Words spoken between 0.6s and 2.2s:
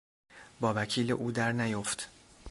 وکیل او در نیفت!